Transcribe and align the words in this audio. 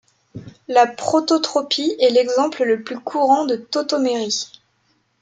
La 0.67 0.87
prototropie 0.87 1.95
est 1.99 2.09
l'exemple 2.09 2.63
le 2.63 2.81
plus 2.83 2.99
courant 2.99 3.45
de 3.45 3.55
tautomérie. 3.55 4.51